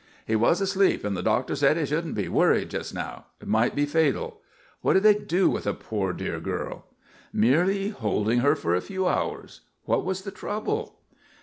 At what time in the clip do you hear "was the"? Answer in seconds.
10.03-10.31